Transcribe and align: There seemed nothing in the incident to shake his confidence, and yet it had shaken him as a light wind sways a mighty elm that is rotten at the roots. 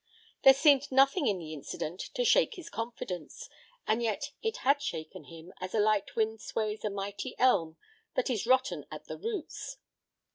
There 0.41 0.55
seemed 0.55 0.91
nothing 0.91 1.27
in 1.27 1.37
the 1.37 1.53
incident 1.53 1.99
to 2.15 2.25
shake 2.25 2.55
his 2.55 2.71
confidence, 2.71 3.47
and 3.85 4.01
yet 4.01 4.31
it 4.41 4.57
had 4.65 4.81
shaken 4.81 5.25
him 5.25 5.53
as 5.61 5.75
a 5.75 5.79
light 5.79 6.15
wind 6.15 6.41
sways 6.41 6.83
a 6.83 6.89
mighty 6.89 7.35
elm 7.37 7.77
that 8.15 8.27
is 8.27 8.47
rotten 8.47 8.87
at 8.89 9.05
the 9.05 9.19
roots. 9.19 9.77